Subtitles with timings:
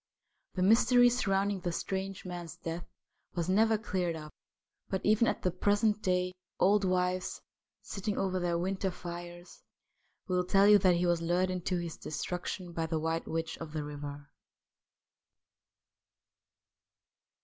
[0.55, 2.87] The mystery surrounding the strange man's death
[3.35, 4.31] was never cleared up,
[4.89, 7.39] but, even at the present day, old wives,
[7.83, 9.61] sitting over their winter fires,
[10.27, 13.73] will tell you that he was lured to his destruction by the White Witch of
[13.73, 14.27] the River.